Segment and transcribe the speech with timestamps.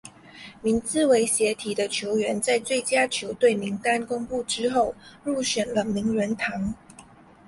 [0.63, 6.73] 名字为斜体的球员在最佳球队名单公布之后入选了名人堂。